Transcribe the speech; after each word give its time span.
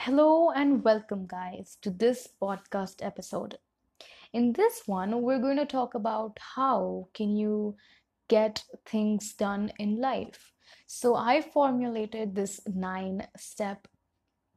Hello 0.00 0.50
and 0.50 0.84
welcome, 0.84 1.26
guys, 1.26 1.76
to 1.82 1.90
this 1.90 2.28
podcast 2.40 3.04
episode. 3.04 3.58
In 4.32 4.52
this 4.52 4.82
one, 4.86 5.22
we're 5.22 5.40
going 5.40 5.56
to 5.56 5.66
talk 5.66 5.94
about 5.94 6.38
how 6.54 7.08
can 7.14 7.36
you 7.36 7.76
get 8.28 8.62
things 8.86 9.34
done 9.34 9.72
in 9.78 10.00
life. 10.00 10.52
So 10.86 11.14
I 11.14 11.40
formulated 11.40 12.34
this 12.34 12.60
nine 12.66 13.26
step 13.36 13.88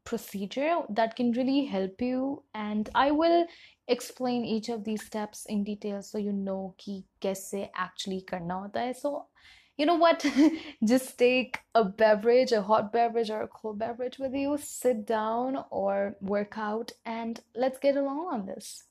procedure 0.04 0.82
that 0.90 1.16
can 1.16 1.32
really 1.34 1.66
help 1.66 2.02
you 2.02 2.44
and 2.54 2.90
I 2.96 3.12
will 3.12 3.46
explain 3.88 4.44
each 4.44 4.70
of 4.70 4.84
these 4.84 5.06
steps 5.06 5.46
in 5.48 5.64
detail 5.64 6.02
so 6.02 6.18
you 6.18 6.32
know 6.34 6.76
कि 6.80 7.04
कैसे 7.22 7.70
actually 7.76 8.22
करना 8.30 8.54
होता 8.54 8.82
है. 8.82 8.94
So 8.94 9.28
you 9.77 9.87
know 9.87 9.97
what? 9.97 10.25
Just 10.85 11.19
take 11.19 11.59
a 11.75 11.85
beverage, 11.85 12.53
a 12.53 12.63
hot 12.63 12.93
beverage 12.93 13.31
or 13.31 13.43
a 13.43 13.49
cold 13.49 13.79
beverage 13.79 14.19
with 14.19 14.35
you, 14.35 14.57
sit 14.59 15.07
down 15.07 15.65
or 15.71 16.17
work 16.21 16.55
out, 16.57 16.93
and 17.05 17.41
let's 17.55 17.79
get 17.79 17.97
along 17.97 18.29
on 18.33 18.47
this. 18.47 18.85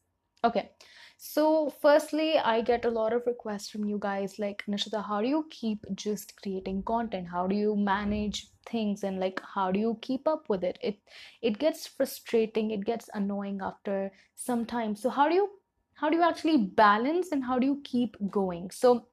Okay, 0.44 0.72
so 1.18 1.74
firstly, 1.82 2.38
I 2.38 2.60
get 2.60 2.84
a 2.84 2.90
lot 2.90 3.14
of 3.14 3.26
requests 3.26 3.70
from 3.70 3.86
you 3.86 3.98
guys 3.98 4.40
like, 4.40 4.62
Nishita, 4.68 5.06
how 5.06 5.22
do 5.22 5.28
you 5.30 5.48
keep 5.50 5.86
just 5.96 6.36
creating 6.42 6.84
content? 6.84 7.30
How 7.32 7.48
do 7.48 7.56
you 7.56 7.78
manage 7.78 8.50
things 8.70 9.04
and 9.04 9.20
like 9.20 9.42
how 9.54 9.72
do 9.72 9.80
you 9.80 9.98
keep 10.02 10.28
up 10.28 10.50
with 10.50 10.66
it? 10.66 10.78
It 10.82 11.00
it 11.42 11.60
gets 11.60 11.88
frustrating, 11.88 12.72
it 12.72 12.84
gets 12.84 13.10
annoying 13.14 13.62
after 13.62 14.12
some 14.36 14.66
time. 14.66 14.98
So 14.98 15.10
how 15.10 15.30
do 15.30 15.36
you 15.36 15.50
how 15.94 16.10
do 16.10 16.18
you 16.18 16.24
actually 16.24 16.58
balance 16.58 17.32
and 17.32 17.42
how 17.42 17.58
do 17.58 17.66
you 17.66 17.80
keep 17.86 18.18
going? 18.30 18.70
So 18.72 19.08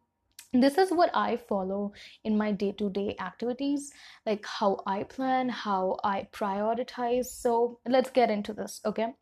this 0.52 0.78
is 0.78 0.90
what 0.90 1.10
I 1.14 1.36
follow 1.36 1.92
in 2.24 2.36
my 2.36 2.50
day 2.52 2.72
to 2.72 2.90
day 2.90 3.16
activities, 3.20 3.92
like 4.26 4.44
how 4.44 4.82
I 4.86 5.04
plan, 5.04 5.48
how 5.48 5.98
I 6.02 6.26
prioritize. 6.32 7.26
So 7.26 7.78
let's 7.86 8.10
get 8.10 8.30
into 8.30 8.52
this, 8.52 8.80
okay? 8.84 9.14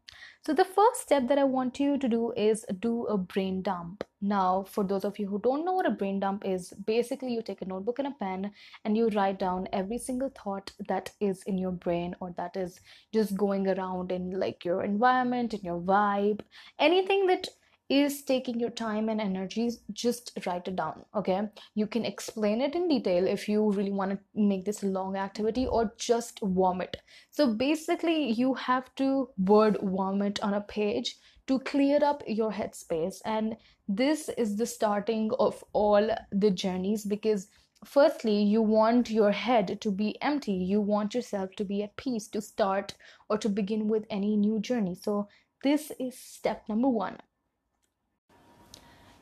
So, 0.44 0.54
the 0.54 0.64
first 0.64 1.02
step 1.02 1.28
that 1.28 1.38
I 1.38 1.44
want 1.44 1.78
you 1.78 1.98
to 1.98 2.08
do 2.08 2.32
is 2.32 2.64
do 2.80 3.04
a 3.06 3.18
brain 3.18 3.60
dump. 3.60 4.04
Now, 4.20 4.64
for 4.64 4.82
those 4.82 5.04
of 5.04 5.18
you 5.18 5.28
who 5.28 5.38
don't 5.40 5.64
know 5.64 5.74
what 5.74 5.86
a 5.86 5.90
brain 5.90 6.20
dump 6.20 6.44
is, 6.46 6.72
basically 6.86 7.32
you 7.34 7.42
take 7.42 7.60
a 7.60 7.66
notebook 7.66 7.98
and 7.98 8.08
a 8.08 8.12
pen 8.12 8.52
and 8.84 8.96
you 8.96 9.08
write 9.10 9.38
down 9.38 9.68
every 9.72 9.98
single 9.98 10.30
thought 10.30 10.72
that 10.88 11.12
is 11.20 11.42
in 11.42 11.58
your 11.58 11.72
brain 11.72 12.16
or 12.20 12.32
that 12.36 12.56
is 12.56 12.80
just 13.12 13.36
going 13.36 13.68
around 13.68 14.10
in 14.10 14.40
like 14.40 14.64
your 14.64 14.82
environment, 14.82 15.54
in 15.54 15.60
your 15.60 15.80
vibe, 15.80 16.40
anything 16.78 17.26
that 17.26 17.48
is 17.88 18.22
taking 18.22 18.60
your 18.60 18.70
time 18.70 19.08
and 19.08 19.20
energy 19.20 19.70
just 19.92 20.38
write 20.46 20.68
it 20.68 20.76
down 20.76 21.04
okay? 21.14 21.48
You 21.74 21.86
can 21.86 22.04
explain 22.04 22.60
it 22.60 22.74
in 22.74 22.88
detail 22.88 23.26
if 23.26 23.48
you 23.48 23.70
really 23.70 23.92
want 23.92 24.12
to 24.12 24.18
make 24.34 24.64
this 24.64 24.82
a 24.82 24.86
long 24.86 25.16
activity 25.16 25.66
or 25.66 25.92
just 25.96 26.40
vomit 26.42 26.96
so 27.30 27.52
basically 27.54 28.30
you 28.30 28.54
have 28.54 28.94
to 28.96 29.28
word 29.38 29.78
vomit 29.82 30.40
on 30.42 30.54
a 30.54 30.60
page 30.60 31.16
to 31.48 31.58
clear 31.60 31.98
up 32.04 32.22
your 32.26 32.52
headspace. 32.52 33.20
And 33.24 33.56
this 33.88 34.28
is 34.28 34.56
the 34.56 34.66
starting 34.66 35.32
of 35.38 35.64
all 35.72 36.10
the 36.30 36.50
journeys 36.50 37.04
because 37.04 37.48
firstly 37.84 38.42
you 38.42 38.62
want 38.62 39.10
your 39.10 39.32
head 39.32 39.80
to 39.80 39.90
be 39.90 40.20
empty. 40.22 40.52
You 40.52 40.80
want 40.80 41.14
yourself 41.14 41.50
to 41.56 41.64
be 41.64 41.82
at 41.82 41.96
peace 41.96 42.28
to 42.28 42.42
start 42.42 42.94
or 43.28 43.38
to 43.38 43.48
begin 43.48 43.88
with 43.88 44.04
any 44.10 44.36
new 44.36 44.60
journey. 44.60 44.94
So 44.94 45.28
this 45.64 45.90
is 45.98 46.16
step 46.16 46.68
number 46.68 46.88
1 46.88 47.16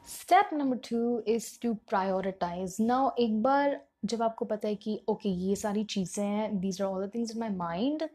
step 0.08 0.50
number 0.52 0.76
two 0.88 0.98
is 1.28 1.48
to 1.62 1.72
prioritize 1.88 2.76
now 2.80 3.10
एक 3.18 3.42
बार 3.42 3.80
जब 4.04 4.22
आपको 4.22 4.44
पता 4.44 4.68
है 4.68 4.74
कि 4.74 5.00
okay 5.08 5.28
okay, 5.28 5.40
ये 5.40 5.56
सारी 5.56 5.82
चीज़ें 5.84 6.24
हैं 6.24 6.58
these 6.60 6.80
are 6.82 6.88
all 6.88 7.06
the 7.06 7.10
things 7.14 7.30
in 7.30 7.38
my 7.38 7.50
mind 7.50 8.08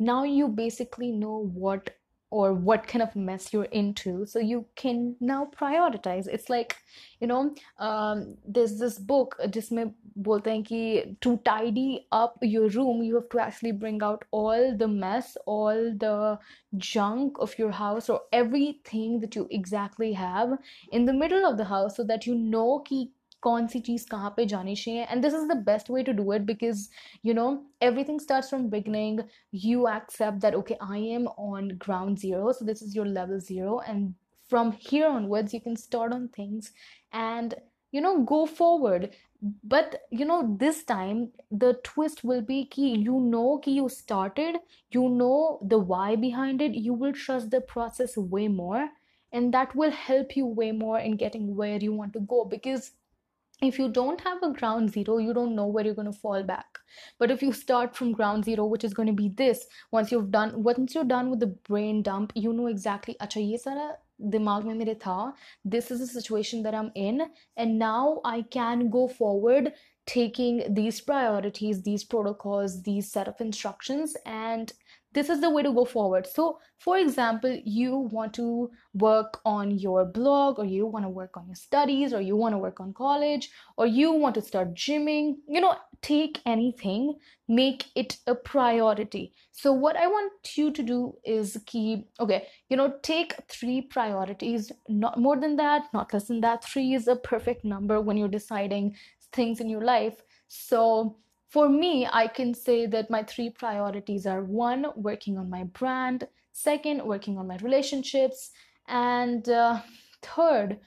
now 0.00 0.24
you 0.24 0.46
basically 0.58 1.12
know 1.12 1.32
what 1.58 1.90
or 2.31 2.53
what 2.53 2.87
kind 2.87 3.01
of 3.01 3.15
mess 3.15 3.53
you're 3.53 3.71
into 3.79 4.25
so 4.25 4.39
you 4.39 4.65
can 4.75 5.15
now 5.19 5.47
prioritize 5.57 6.27
it's 6.27 6.49
like 6.49 6.75
you 7.21 7.27
know 7.27 7.53
um, 7.79 8.35
there's 8.47 8.77
this 8.79 8.97
book 8.97 9.37
जिसमें 9.47 9.93
बोलते 10.27 10.51
हैं 10.51 10.63
कि 10.63 11.19
to 11.21 11.37
tidy 11.45 12.07
up 12.11 12.37
your 12.41 12.67
room 12.69 13.03
you 13.03 13.15
have 13.15 13.29
to 13.29 13.39
actually 13.39 13.71
bring 13.71 14.01
out 14.03 14.25
all 14.31 14.75
the 14.77 14.87
mess 14.87 15.37
all 15.45 15.93
the 16.05 16.39
junk 16.77 17.37
of 17.39 17.57
your 17.59 17.71
house 17.71 18.09
or 18.09 18.21
everything 18.33 19.19
that 19.19 19.35
you 19.35 19.47
exactly 19.51 20.13
have 20.13 20.57
in 20.91 21.05
the 21.05 21.13
middle 21.13 21.45
of 21.45 21.57
the 21.57 21.69
house 21.75 21.95
so 21.95 22.03
that 22.03 22.25
you 22.25 22.35
know 22.35 22.83
कि 22.89 23.07
कौन 23.45 23.67
सी 23.67 23.79
चीज़ 23.87 24.05
कहाँ 24.11 24.33
पे 24.37 24.45
जानी 24.51 24.75
चाहिए 24.75 25.03
and 25.09 25.21
this 25.23 25.33
is 25.33 25.47
the 25.47 25.57
best 25.65 25.89
way 25.91 26.03
to 26.03 26.11
do 26.23 26.33
it 26.33 26.41
because 26.51 26.87
you 27.25 27.33
no 27.33 27.47
everything 27.87 28.19
starts 28.25 28.51
from 28.53 28.67
beginning 28.75 29.17
you 29.65 29.87
accept 29.93 30.39
that 30.45 30.55
okay 30.59 30.77
i 30.95 31.01
am 31.17 31.27
on 31.47 31.67
ground 31.85 32.21
zero 32.21 32.53
so 32.59 32.65
this 32.69 32.81
is 32.87 32.95
your 32.99 33.05
level 33.17 33.43
zero 33.49 33.75
and 33.93 34.13
from 34.53 34.71
here 34.87 35.11
onwards 35.17 35.53
you 35.57 35.61
can 35.67 35.77
start 35.83 36.15
on 36.17 36.27
things 36.39 36.71
and 37.25 37.55
you 37.97 38.01
know 38.01 38.15
go 38.33 38.39
forward 38.45 39.07
but 39.75 39.95
you 40.09 40.25
know 40.25 40.39
this 40.65 40.83
time 40.83 41.21
the 41.51 41.71
twist 41.83 42.23
will 42.23 42.41
be 42.41 42.59
key 42.65 42.89
you 43.07 43.19
know 43.19 43.57
key 43.65 43.77
you 43.77 43.87
started 43.89 44.59
you 44.91 45.07
know 45.09 45.59
the 45.73 45.77
why 45.77 46.15
behind 46.15 46.61
it 46.61 46.73
you 46.89 46.93
will 46.93 47.13
trust 47.13 47.51
the 47.51 47.61
process 47.61 48.17
way 48.17 48.47
more 48.47 48.83
and 49.31 49.53
that 49.53 49.75
will 49.75 49.91
help 49.91 50.35
you 50.35 50.45
way 50.45 50.71
more 50.71 50.99
in 50.99 51.15
getting 51.15 51.55
where 51.55 51.77
you 51.77 51.93
want 51.93 52.13
to 52.13 52.19
go 52.35 52.45
because 52.55 52.91
if 53.61 53.79
you 53.79 53.87
don't 53.89 54.21
have 54.21 54.43
a 54.43 54.51
ground 54.51 54.91
zero 54.91 55.17
you 55.17 55.33
don't 55.33 55.55
know 55.55 55.65
where 55.65 55.85
you're 55.85 55.99
going 55.99 56.11
to 56.11 56.19
fall 56.19 56.43
back 56.43 56.79
but 57.19 57.31
if 57.31 57.41
you 57.41 57.51
start 57.53 57.95
from 57.95 58.11
ground 58.11 58.43
zero 58.43 58.65
which 58.65 58.83
is 58.83 58.93
going 58.93 59.07
to 59.07 59.13
be 59.13 59.29
this 59.29 59.65
once 59.91 60.11
you've 60.11 60.31
done 60.31 60.51
once 60.61 60.93
you're 60.93 61.05
done 61.05 61.29
with 61.29 61.39
the 61.39 61.53
brain 61.69 62.01
dump 62.01 62.33
you 62.35 62.51
know 62.53 62.67
exactly 62.67 63.15
acha 63.21 63.47
ye 63.51 63.57
sara 63.57 63.93
दिमाग 64.21 64.63
में 64.65 64.73
मेरे 64.75 64.95
था 64.99 65.33
this 65.65 65.91
is 65.91 65.99
the 65.99 66.07
situation 66.07 66.63
that 66.63 66.73
I'm 66.73 66.91
in 66.95 67.21
and 67.57 67.77
now 67.77 68.21
I 68.23 68.43
can 68.43 68.89
go 68.89 69.07
forward 69.07 69.73
taking 70.05 70.73
these 70.73 71.01
priorities 71.01 71.81
these 71.81 72.03
protocols 72.03 72.81
these 72.83 73.11
set 73.11 73.27
of 73.27 73.41
instructions 73.41 74.15
and 74.25 74.71
this 75.12 75.28
is 75.28 75.40
the 75.40 75.50
way 75.50 75.62
to 75.62 75.72
go 75.72 75.84
forward. 75.84 76.26
So 76.26 76.58
for 76.78 76.98
example 76.98 77.60
you 77.64 77.96
want 77.96 78.34
to 78.34 78.70
work 78.94 79.40
on 79.44 79.70
your 79.78 80.04
blog 80.04 80.58
or 80.58 80.64
you 80.64 80.86
want 80.86 81.04
to 81.04 81.08
work 81.08 81.36
on 81.36 81.46
your 81.46 81.54
studies 81.54 82.12
or 82.12 82.20
you 82.20 82.36
want 82.36 82.54
to 82.54 82.58
work 82.58 82.80
on 82.80 82.92
college 82.94 83.50
or 83.76 83.86
you 83.86 84.12
want 84.12 84.34
to 84.34 84.42
start 84.42 84.74
gymming 84.74 85.36
you 85.46 85.60
know 85.60 85.76
take 86.00 86.40
anything 86.46 87.14
make 87.48 87.86
it 87.94 88.16
a 88.26 88.34
priority. 88.34 89.34
So 89.52 89.72
what 89.72 89.96
i 89.96 90.06
want 90.06 90.32
you 90.56 90.70
to 90.70 90.82
do 90.82 91.14
is 91.24 91.58
keep 91.66 92.08
okay 92.18 92.46
you 92.68 92.76
know 92.76 92.94
take 93.02 93.34
three 93.48 93.82
priorities. 93.82 94.72
Not 94.88 95.18
more 95.18 95.36
than 95.36 95.56
that 95.56 95.82
not 95.92 96.12
less 96.12 96.28
than 96.28 96.40
that. 96.40 96.64
Three 96.64 96.94
is 96.94 97.08
a 97.08 97.16
perfect 97.16 97.64
number 97.64 98.00
when 98.00 98.16
you're 98.16 98.28
deciding 98.28 98.96
things 99.32 99.60
in 99.60 99.68
your 99.68 99.84
life. 99.84 100.22
So 100.48 101.16
for 101.50 101.68
me, 101.68 102.06
I 102.10 102.28
can 102.28 102.54
say 102.54 102.86
that 102.86 103.10
my 103.10 103.24
three 103.24 103.50
priorities 103.50 104.24
are 104.24 104.42
one, 104.44 104.86
working 104.94 105.36
on 105.36 105.50
my 105.50 105.64
brand, 105.64 106.28
second, 106.52 107.04
working 107.04 107.38
on 107.38 107.48
my 107.48 107.56
relationships, 107.56 108.52
and 108.86 109.48
uh, 109.48 109.80
third 110.22 110.78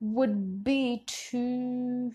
would 0.00 0.62
be 0.62 1.04
to 1.06 2.12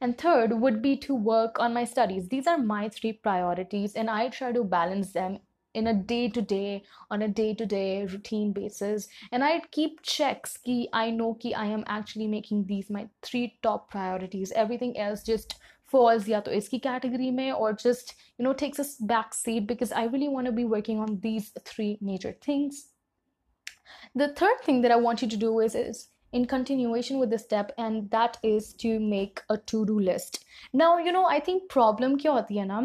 and 0.00 0.18
third 0.18 0.52
would 0.60 0.82
be 0.82 0.96
to 0.96 1.14
work 1.14 1.58
on 1.58 1.72
my 1.72 1.84
studies. 1.84 2.28
These 2.28 2.46
are 2.46 2.58
my 2.58 2.88
three 2.88 3.12
priorities 3.12 3.94
and 3.94 4.10
i 4.10 4.28
try 4.28 4.52
to 4.52 4.64
balance 4.64 5.12
them 5.12 5.38
in 5.74 5.88
a 5.88 5.94
day 5.94 6.28
to 6.28 6.40
day 6.40 6.82
on 7.10 7.22
a 7.22 7.28
day 7.28 7.52
to 7.54 7.66
day 7.66 8.06
routine 8.06 8.52
basis. 8.52 9.08
And 9.32 9.44
i 9.44 9.60
keep 9.70 10.00
checks 10.02 10.56
ki 10.56 10.88
i 10.92 11.10
know 11.10 11.34
ki 11.34 11.54
i 11.54 11.66
am 11.66 11.84
actually 11.98 12.28
making 12.28 12.64
these 12.66 12.90
my 12.90 13.08
three 13.22 13.58
top 13.62 13.90
priorities. 13.90 14.52
Everything 14.52 14.96
else 14.98 15.22
just 15.22 15.56
falls 15.94 16.26
ya 16.28 16.40
to 16.40 16.56
iski 16.60 16.82
category 16.88 17.30
mein 17.30 17.52
or 17.52 17.72
just 17.72 18.14
you 18.38 18.44
know 18.44 18.54
takes 18.64 18.82
a 18.84 18.86
back 19.12 19.34
seat 19.42 19.66
because 19.66 19.92
i 19.92 20.04
really 20.14 20.32
want 20.36 20.46
to 20.46 20.56
be 20.62 20.64
working 20.64 20.98
on 20.98 21.20
these 21.28 21.52
three 21.64 21.92
major 22.00 22.34
things. 22.48 22.86
The 24.14 24.28
third 24.40 24.60
thing 24.64 24.82
that 24.82 24.98
i 24.98 25.04
want 25.06 25.22
you 25.22 25.28
to 25.36 25.44
do 25.46 25.54
is 25.68 25.80
is 25.86 26.08
in 26.38 26.46
continuation 26.52 27.20
with 27.20 27.30
this 27.30 27.44
step 27.44 27.70
and 27.78 28.10
that 28.10 28.38
is 28.42 28.72
to 28.84 28.98
make 28.98 29.42
a 29.48 29.56
to-do 29.56 29.98
list. 30.00 30.44
Now 30.72 30.98
you 30.98 31.12
know 31.12 31.26
i 31.34 31.40
think 31.48 31.68
problem 31.74 32.16
kya 32.24 32.38
hoti 32.38 32.58
hai 32.62 32.64
na 32.70 32.80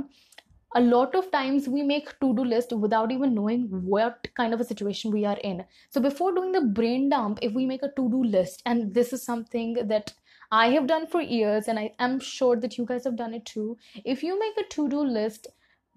a 0.75 0.81
lot 0.81 1.16
of 1.16 1.31
times 1.31 1.68
we 1.68 1.81
make 1.81 2.19
to-do 2.19 2.44
list 2.44 2.71
without 2.74 3.12
even 3.12 3.33
knowing 3.33 3.68
what 3.69 4.27
kind 4.36 4.54
of 4.54 4.62
a 4.62 4.66
situation 4.66 5.12
we 5.12 5.25
are 5.25 5.38
in. 5.44 5.66
So 5.89 6.00
before 6.00 6.33
doing 6.33 6.51
the 6.51 6.62
brain 6.62 7.10
dump 7.10 7.39
if 7.42 7.54
we 7.54 7.66
make 7.66 7.83
a 7.83 7.92
to-do 7.95 8.24
list 8.24 8.62
and 8.66 8.94
this 8.94 9.13
is 9.13 9.24
something 9.24 9.74
that 9.88 10.13
i 10.51 10.68
have 10.69 10.88
done 10.88 11.06
for 11.06 11.21
years 11.21 11.68
and 11.68 11.80
i 11.80 11.92
am 12.00 12.19
sure 12.19 12.56
that 12.56 12.77
you 12.77 12.86
guys 12.86 13.04
have 13.04 13.16
done 13.16 13.33
it 13.33 13.45
too 13.45 13.77
if 14.04 14.24
you 14.24 14.38
make 14.39 14.57
a 14.57 14.68
to-do 14.69 15.01
list 15.01 15.48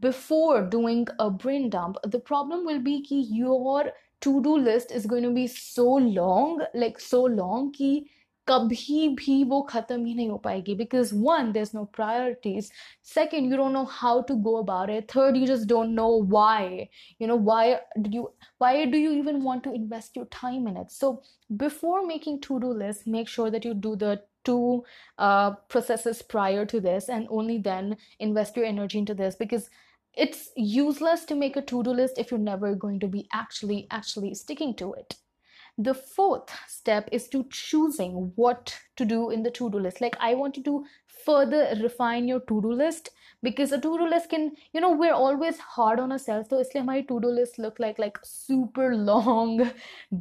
before 0.01 0.63
doing 0.63 1.07
a 1.19 1.31
brain 1.31 1.71
dump 1.71 1.97
the 2.05 2.19
problem 2.19 2.65
will 2.67 2.81
be 2.81 2.97
that 3.09 3.35
your 3.37 3.93
to-do 4.21 4.57
list 4.57 4.93
is 4.93 5.07
going 5.07 5.23
to 5.23 5.31
be 5.31 5.47
so 5.47 5.87
long 5.95 6.65
like 6.75 7.01
so 7.01 7.23
long 7.23 7.73
ki 7.73 8.11
कभी 8.48 9.08
भी 9.20 9.44
वो 9.44 9.62
खत्म 9.70 10.06
ही 10.06 10.14
नहीं 10.16 10.30
हो 10.30 10.38
पाएगी 10.44 10.76
because 10.82 11.14
one 11.24 11.52
there's 11.56 11.74
no 11.78 11.84
priorities 11.98 12.70
second 13.14 13.50
you 13.52 13.58
don't 13.62 13.76
know 13.78 13.88
how 13.96 14.14
to 14.30 14.38
go 14.48 14.54
about 14.60 14.94
it 14.94 15.12
third 15.14 15.40
you 15.40 15.50
just 15.50 15.68
don't 15.72 15.96
know 16.00 16.10
why 16.36 16.90
you 17.20 17.28
know 17.32 17.40
why 17.50 17.66
did 18.06 18.16
you 18.20 18.24
why 18.66 18.72
do 18.94 19.02
you 19.04 19.12
even 19.18 19.44
want 19.50 19.66
to 19.68 19.74
invest 19.82 20.16
your 20.22 20.26
time 20.38 20.72
in 20.72 20.80
it 20.84 20.96
so 21.00 21.12
before 21.66 22.06
making 22.14 22.40
to-do 22.48 22.72
lists 22.86 23.12
make 23.18 23.36
sure 23.36 23.52
that 23.58 23.70
you 23.70 23.74
do 23.90 23.96
the 24.06 24.14
two 24.46 24.84
uh, 25.18 25.52
processes 25.76 26.22
prior 26.22 26.66
to 26.66 26.80
this 26.80 27.10
and 27.10 27.28
only 27.30 27.58
then 27.70 27.98
invest 28.30 28.56
your 28.56 28.66
energy 28.66 28.98
into 28.98 29.14
this 29.14 29.36
because 29.36 29.70
it's 30.14 30.50
useless 30.56 31.26
to 31.26 31.36
make 31.36 31.58
a 31.58 31.62
to-do 31.62 31.92
list 32.02 32.18
if 32.18 32.32
you're 32.32 32.50
never 32.50 32.74
going 32.74 33.00
to 33.00 33.08
be 33.08 33.28
actually 33.34 33.88
actually 33.92 34.34
sticking 34.34 34.74
to 34.84 34.94
it 34.94 35.18
the 35.79 35.95
fourth 35.95 36.51
step 36.69 37.09
is 37.13 37.29
to 37.29 37.45
choosing 37.51 38.33
what 38.37 38.79
to 38.97 39.05
do 39.05 39.31
in 39.31 39.43
the 39.43 39.51
to-do 39.51 39.79
list. 39.79 40.01
Like 40.01 40.17
i 40.21 40.35
want 40.35 40.57
you 40.57 40.63
to 40.65 40.85
further 41.25 41.75
refine 41.81 42.29
your 42.29 42.41
to-do 42.41 42.73
list 42.73 43.11
because 43.43 43.73
a 43.73 43.81
to-do 43.81 44.09
list 44.09 44.31
can 44.31 44.53
you 44.73 44.81
know 44.81 44.93
we're 44.93 45.15
always 45.15 45.59
hard 45.59 45.99
on 45.99 46.13
ourselves. 46.13 46.49
So 46.51 46.63
like 46.75 46.85
my 46.85 47.01
to-do 47.03 47.29
list 47.29 47.59
look 47.59 47.79
like 47.79 47.99
like 47.99 48.19
super 48.23 48.95
long 49.13 49.71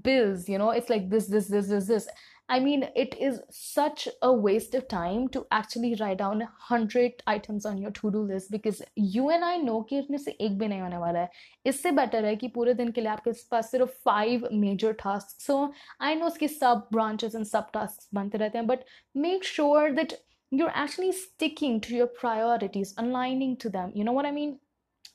bills 0.01 0.48
you 0.48 0.57
know? 0.57 0.71
It's 0.71 0.89
like 0.89 1.09
this 1.09 1.27
this 1.27 1.48
this 1.48 1.68
this 1.68 1.88
this 1.88 2.07
I 2.50 2.60
mean, 2.60 2.84
it 2.94 3.16
is 3.18 3.40
such 3.50 4.06
a 4.22 4.32
waste 4.32 4.74
of 4.76 4.86
time 4.88 5.26
to 5.30 5.46
actually 5.50 5.96
write 6.00 6.18
down 6.18 6.38
100 6.38 7.22
items 7.26 7.66
on 7.66 7.78
your 7.78 7.90
to-do 7.90 8.20
list 8.20 8.52
because 8.52 8.82
you 8.94 9.30
and 9.30 9.44
I 9.44 9.56
know 9.56 9.82
कि 9.88 9.98
इसमें 9.98 10.18
से 10.18 10.36
एक 10.40 10.58
भी 10.58 10.68
नहीं 10.68 10.80
होने 10.80 10.98
वाला 10.98 11.20
है 11.20 11.30
इससे 11.66 11.90
बेटर 11.92 12.24
है 12.24 12.34
कि 12.36 12.48
पूरे 12.58 12.74
दिन 12.74 12.90
के 12.90 13.00
लिए 13.00 13.10
आपके 13.10 13.32
पास 13.50 13.70
सिर्फ 13.70 13.96
five 14.04 14.48
major 14.52 14.92
task 15.02 15.40
so 15.46 15.58
I 16.00 16.14
know 16.14 16.26
उसके 16.26 16.48
सब 16.48 16.86
ब्रांचेस 16.92 17.34
एंड 17.34 17.44
सब 17.46 17.70
टास्क 17.74 18.08
बनते 18.14 18.38
रहते 18.38 18.58
हैं 18.58 18.66
but 18.66 18.84
make 19.26 19.44
sure 19.44 19.90
that 20.00 20.18
you're 20.50 20.74
actually 20.74 21.12
sticking 21.12 21.80
to 21.80 21.94
your 21.94 22.06
priorities, 22.06 22.94
aligning 22.98 23.56
to 23.56 23.68
them. 23.68 23.90
You 23.94 24.04
know 24.04 24.12
what 24.12 24.26
I 24.26 24.30
mean? 24.30 24.58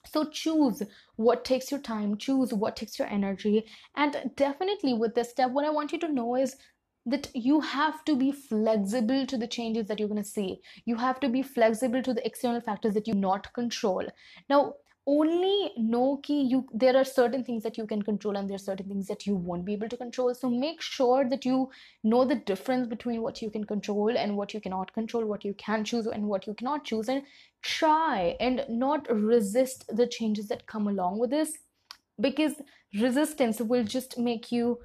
So 0.05 0.25
choose 0.25 0.81
what 1.15 1.45
takes 1.45 1.71
your 1.71 1.79
time, 1.79 2.17
choose 2.17 2.53
what 2.53 2.75
takes 2.75 2.97
your 2.99 3.07
energy. 3.07 3.65
And 3.95 4.31
definitely 4.35 4.93
with 4.93 5.15
this 5.15 5.29
step, 5.29 5.51
what 5.51 5.65
I 5.65 5.69
want 5.69 5.91
you 5.91 5.99
to 5.99 6.11
know 6.11 6.35
is 6.35 6.55
that 7.06 7.28
you 7.34 7.60
have 7.60 8.04
to 8.04 8.16
be 8.16 8.32
flexible 8.32 9.24
to 9.26 9.38
the 9.38 9.46
changes 9.46 9.86
that 9.86 9.98
you're 9.98 10.08
going 10.08 10.22
to 10.22 10.28
see. 10.28 10.60
You 10.84 10.96
have 10.96 11.20
to 11.20 11.28
be 11.28 11.42
flexible 11.42 12.02
to 12.02 12.12
the 12.12 12.26
external 12.26 12.60
factors 12.60 12.94
that 12.94 13.06
you 13.06 13.14
not 13.14 13.52
control. 13.54 14.04
Now, 14.50 14.74
only 15.06 15.72
know 15.76 16.16
ki 16.22 16.42
you 16.42 16.66
there 16.74 16.96
are 16.96 17.04
certain 17.04 17.44
things 17.44 17.62
that 17.62 17.78
you 17.78 17.86
can 17.86 18.02
control 18.02 18.36
and 18.36 18.50
there 18.50 18.56
are 18.56 18.66
certain 18.66 18.88
things 18.88 19.06
that 19.06 19.24
you 19.24 19.36
won't 19.36 19.64
be 19.64 19.72
able 19.72 19.88
to 19.88 19.96
control 19.96 20.34
so 20.34 20.50
make 20.50 20.82
sure 20.82 21.28
that 21.28 21.44
you 21.44 21.70
know 22.02 22.24
the 22.24 22.34
difference 22.34 22.88
between 22.88 23.22
what 23.22 23.40
you 23.40 23.48
can 23.48 23.62
control 23.64 24.18
and 24.18 24.36
what 24.36 24.52
you 24.52 24.60
cannot 24.60 24.92
control 24.92 25.24
what 25.24 25.44
you 25.44 25.54
can 25.54 25.84
choose 25.84 26.06
and 26.06 26.24
what 26.24 26.46
you 26.46 26.54
cannot 26.54 26.84
choose 26.84 27.08
and 27.08 27.22
try 27.62 28.36
and 28.40 28.64
not 28.68 29.06
resist 29.08 29.84
the 29.96 30.08
changes 30.08 30.48
that 30.48 30.66
come 30.66 30.88
along 30.88 31.20
with 31.20 31.30
this 31.30 31.56
because 32.20 32.54
resistance 33.00 33.60
will 33.60 33.84
just 33.84 34.18
make 34.18 34.50
you 34.50 34.76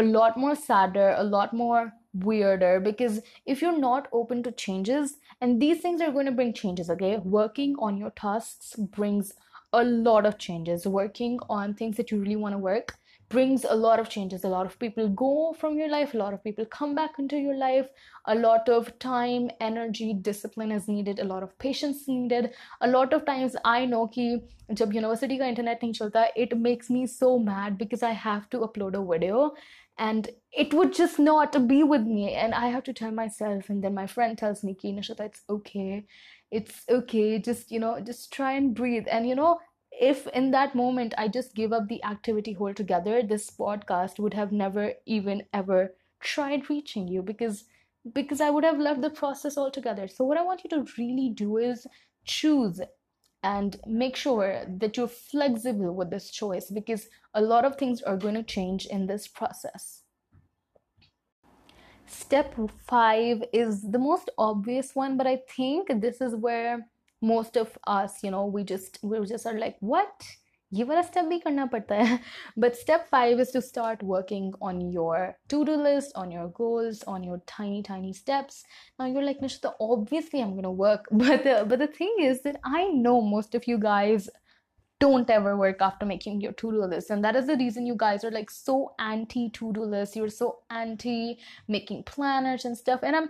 a 0.00 0.02
lot 0.02 0.36
more 0.36 0.54
sadder, 0.54 1.14
a 1.16 1.24
lot 1.24 1.52
more 1.52 1.92
weirder 2.12 2.80
because 2.80 3.20
if 3.46 3.62
you're 3.62 3.78
not 3.78 4.08
open 4.12 4.42
to 4.42 4.52
changes, 4.52 5.18
and 5.40 5.60
these 5.60 5.80
things 5.80 6.00
are 6.00 6.10
going 6.10 6.26
to 6.26 6.32
bring 6.32 6.52
changes, 6.52 6.90
okay? 6.90 7.18
Working 7.18 7.76
on 7.78 7.96
your 7.96 8.10
tasks 8.10 8.74
brings 8.76 9.32
a 9.72 9.84
lot 9.84 10.26
of 10.26 10.38
changes. 10.38 10.86
Working 10.86 11.38
on 11.48 11.74
things 11.74 11.96
that 11.96 12.10
you 12.10 12.18
really 12.18 12.36
want 12.36 12.54
to 12.54 12.58
work 12.58 12.96
brings 13.30 13.64
a 13.64 13.74
lot 13.74 14.00
of 14.00 14.08
changes. 14.10 14.44
A 14.44 14.48
lot 14.48 14.66
of 14.66 14.78
people 14.78 15.08
go 15.08 15.54
from 15.58 15.78
your 15.78 15.88
life, 15.88 16.14
a 16.14 16.18
lot 16.18 16.34
of 16.34 16.42
people 16.44 16.66
come 16.66 16.94
back 16.94 17.18
into 17.18 17.36
your 17.36 17.56
life. 17.56 17.88
A 18.26 18.34
lot 18.34 18.68
of 18.68 18.98
time, 18.98 19.50
energy, 19.60 20.12
discipline 20.12 20.72
is 20.72 20.88
needed, 20.88 21.20
a 21.20 21.24
lot 21.24 21.42
of 21.42 21.58
patience 21.58 22.06
needed. 22.08 22.50
A 22.80 22.88
lot 22.88 23.12
of 23.12 23.24
times 23.24 23.56
I 23.64 23.84
know 23.86 24.08
ki 24.08 24.40
jab 24.74 24.92
university 24.92 25.38
ka 25.38 25.44
internet 25.44 25.80
nahi 25.80 25.98
chalta, 26.00 26.26
it 26.36 26.56
makes 26.58 26.90
me 26.90 27.06
so 27.06 27.38
mad 27.38 27.78
because 27.78 28.02
I 28.02 28.10
have 28.24 28.50
to 28.50 28.58
upload 28.68 28.98
a 29.02 29.04
video 29.12 29.54
and 29.98 30.28
it 30.50 30.74
would 30.74 30.92
just 30.92 31.18
not 31.18 31.56
be 31.68 31.82
with 31.84 32.02
me 32.02 32.34
and 32.34 32.54
I 32.54 32.66
have 32.68 32.84
to 32.84 32.92
tell 32.92 33.10
myself 33.12 33.70
and 33.70 33.84
then 33.84 33.94
my 33.94 34.06
friend 34.06 34.36
tells 34.36 34.64
me 34.64 34.74
ki 34.74 34.92
Nishita, 34.92 35.20
it's 35.20 35.42
okay. 35.48 36.04
It's 36.50 36.84
okay. 36.90 37.38
Just, 37.38 37.70
you 37.70 37.78
know, 37.78 38.00
just 38.00 38.32
try 38.32 38.54
and 38.54 38.74
breathe. 38.74 39.04
And 39.08 39.28
you 39.28 39.36
know, 39.36 39.60
if 39.92 40.26
in 40.28 40.50
that 40.50 40.74
moment 40.74 41.14
i 41.18 41.26
just 41.28 41.54
give 41.54 41.72
up 41.72 41.88
the 41.88 42.02
activity 42.04 42.56
altogether 42.58 43.22
this 43.22 43.50
podcast 43.50 44.18
would 44.18 44.34
have 44.34 44.52
never 44.52 44.92
even 45.06 45.42
ever 45.52 45.94
tried 46.20 46.68
reaching 46.70 47.08
you 47.08 47.22
because 47.22 47.64
because 48.14 48.40
i 48.40 48.50
would 48.50 48.64
have 48.64 48.78
left 48.78 49.00
the 49.00 49.10
process 49.10 49.58
altogether 49.58 50.06
so 50.08 50.24
what 50.24 50.38
i 50.38 50.42
want 50.42 50.62
you 50.64 50.70
to 50.70 50.86
really 50.98 51.30
do 51.30 51.56
is 51.56 51.86
choose 52.24 52.80
and 53.42 53.80
make 53.86 54.16
sure 54.16 54.64
that 54.68 54.96
you're 54.96 55.08
flexible 55.08 55.94
with 55.94 56.10
this 56.10 56.30
choice 56.30 56.70
because 56.70 57.08
a 57.34 57.40
lot 57.40 57.64
of 57.64 57.76
things 57.76 58.02
are 58.02 58.16
going 58.16 58.34
to 58.34 58.42
change 58.42 58.86
in 58.86 59.06
this 59.06 59.26
process. 59.26 60.02
Step 62.06 62.54
five 62.86 63.42
is 63.52 63.90
the 63.90 63.98
most 63.98 64.30
obvious 64.36 64.94
one, 64.94 65.16
but 65.16 65.26
I 65.26 65.40
think 65.56 66.00
this 66.00 66.20
is 66.20 66.34
where 66.34 66.88
most 67.21 67.57
of 67.57 67.77
us, 67.87 68.23
you 68.23 68.31
know, 68.31 68.45
we 68.45 68.63
just 68.63 68.99
we 69.01 69.25
just 69.25 69.45
are 69.45 69.57
like, 69.59 69.77
what? 69.79 70.25
ये 70.73 70.83
वाला 70.83 71.01
step 71.01 71.25
भी 71.25 71.37
करना 71.39 71.65
पड़ता 71.73 71.95
है 71.95 72.19
but 72.59 72.73
step 72.75 73.05
five 73.11 73.41
is 73.41 73.51
to 73.53 73.59
start 73.61 74.03
working 74.03 74.53
on 74.69 74.81
your 74.91 75.19
to 75.49 75.63
do 75.63 75.75
list 75.83 76.15
on 76.17 76.31
your 76.31 76.47
goals 76.57 77.03
on 77.07 77.23
your 77.23 77.41
tiny 77.51 77.81
tiny 77.89 78.13
steps 78.19 78.57
now 78.99 79.07
you're 79.09 79.25
like 79.25 79.43
Nishita, 79.43 79.71
obviously 79.87 80.41
i'm 80.45 80.55
gonna 80.55 80.71
work 80.81 81.05
but 81.11 81.45
the, 81.45 81.53
but 81.69 81.83
the 81.83 81.87
thing 81.99 82.17
is 82.29 82.41
that 82.47 82.59
i 82.79 82.81
know 83.03 83.15
most 83.35 83.55
of 83.59 83.69
you 83.71 83.77
guys 83.85 84.27
don't 85.03 85.29
ever 85.29 85.55
work 85.61 85.81
after 85.81 86.05
making 86.05 86.41
your 86.41 86.53
to-do 86.61 86.85
list 86.95 87.15
and 87.15 87.27
that 87.27 87.35
is 87.35 87.47
the 87.47 87.57
reason 87.61 87.85
you 87.85 87.95
guys 88.03 88.23
are 88.23 88.31
like 88.31 88.53
so 88.57 88.77
anti 89.07 89.49
to-do 89.59 89.87
list 89.95 90.15
you're 90.15 90.35
so 90.37 90.51
anti 90.83 91.17
making 91.77 92.03
planners 92.03 92.65
and 92.65 92.77
stuff 92.77 93.03
and 93.03 93.21
i'm 93.21 93.29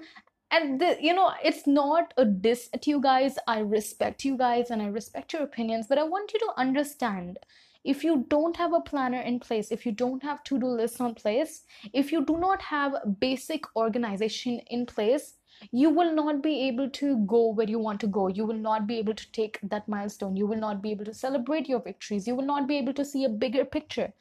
and 0.52 0.80
the, 0.80 0.98
you 1.02 1.14
know 1.14 1.32
it's 1.44 1.68
not 1.68 2.14
a 2.18 2.26
diss 2.26 2.70
at 2.74 2.88
you 2.88 3.02
guys 3.02 3.38
i 3.48 3.60
respect 3.60 4.24
you 4.24 4.38
guys 4.38 4.70
and 4.72 4.82
i 4.82 4.88
respect 4.88 5.34
your 5.34 5.44
opinions 5.44 5.88
but 5.88 5.98
i 5.98 6.04
want 6.04 6.34
you 6.34 6.40
to 6.40 6.52
understand 6.58 7.40
if 7.84 8.04
you 8.04 8.26
don't 8.30 8.58
have 8.58 8.74
a 8.74 8.82
planner 8.82 9.22
in 9.22 9.40
place 9.40 9.72
if 9.72 9.86
you 9.86 9.92
don't 9.92 10.24
have 10.24 10.44
to-do 10.44 10.68
lists 10.68 11.02
on 11.02 11.16
place 11.16 11.64
if 11.94 12.12
you 12.12 12.24
do 12.26 12.38
not 12.38 12.62
have 12.62 12.96
basic 13.20 13.64
organization 13.76 14.60
in 14.68 14.86
place 14.86 15.34
you 15.72 15.90
will 15.90 16.14
not 16.14 16.42
be 16.44 16.54
able 16.68 16.90
to 16.90 17.18
go 17.26 17.48
where 17.52 17.70
you 17.70 17.80
want 17.80 18.00
to 18.00 18.08
go 18.08 18.28
you 18.28 18.46
will 18.46 18.64
not 18.70 18.88
be 18.88 18.98
able 18.98 19.14
to 19.14 19.32
take 19.32 19.60
that 19.64 19.88
milestone 19.88 20.36
you 20.36 20.48
will 20.48 20.64
not 20.68 20.82
be 20.82 20.92
able 20.92 21.06
to 21.06 21.14
celebrate 21.14 21.70
your 21.70 21.82
victories 21.82 22.28
you 22.28 22.36
will 22.36 22.50
not 22.54 22.68
be 22.68 22.78
able 22.78 22.94
to 22.94 23.06
see 23.06 23.26
a 23.26 23.30
bigger 23.30 23.66
picture 23.66 24.12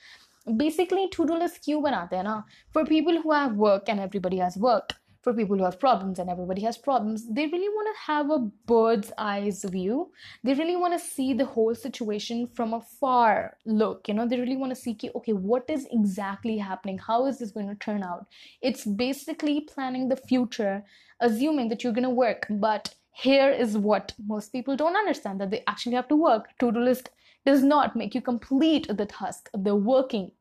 basically 0.57 1.09
to-do 1.09 1.39
list 1.39 1.59
क्यों 1.65 1.83
बनाते 1.83 2.17
हैं 2.17 2.25
ना 2.25 2.43
for 2.73 2.85
people 2.85 3.21
who 3.23 3.33
have 3.33 3.57
work 3.57 3.89
and 3.89 4.01
everybody 4.01 4.37
has 4.37 4.57
work 4.57 4.95
for 5.30 5.38
people 5.38 5.58
who 5.58 5.64
have 5.64 5.80
problems 5.80 6.18
and 6.20 6.30
everybody 6.30 6.62
has 6.62 6.78
problems 6.78 7.28
they 7.30 7.46
really 7.48 7.70
want 7.70 7.88
to 7.94 8.02
have 8.12 8.32
a 8.32 8.40
bird's 8.66 9.12
eyes 9.18 9.64
view. 9.64 10.12
They 10.44 10.54
really 10.54 10.76
want 10.76 10.94
to 11.00 11.08
see 11.08 11.34
the 11.34 11.46
whole 11.46 11.76
situation 11.76 12.48
from 12.56 12.74
a 12.74 12.82
far 12.82 13.58
look 13.66 14.08
you 14.08 14.14
know? 14.14 14.28
They 14.28 14.40
really 14.40 14.58
want 14.58 14.72
to 14.76 14.82
see 14.82 14.98
okay 15.16 15.34
what 15.34 15.70
is 15.70 15.88
exactly 15.92 16.58
happening? 16.58 16.98
How 16.98 17.28
is 17.28 17.38
this 17.38 17.52
going 17.52 17.68
to 17.70 17.76
turn 17.76 18.02
out? 18.02 18.26
It's 18.62 18.86
basically 18.86 19.62
planning 19.62 20.10
the 20.10 20.16
future 20.16 20.84
assuming 21.20 21.70
that 21.70 21.84
you're 21.84 21.94
going 22.00 22.12
to 22.12 22.22
work 22.28 22.48
but 22.50 22.96
here 23.12 23.52
is 23.52 23.78
what 23.78 24.14
most 24.26 24.52
people 24.52 24.76
don't 24.76 24.96
understand 24.96 25.42
that 25.42 25.52
they 25.52 25.64
actually 25.68 25.96
have 25.96 26.08
to 26.08 26.16
work. 26.16 26.48
To-do 26.60 26.80
list 26.80 27.10
does 27.46 27.64
not 27.64 27.96
make 27.96 28.16
you 28.16 28.22
complete 28.22 28.88
the 28.88 29.06
task. 29.06 29.50
The 29.54 29.76
working 29.76 30.32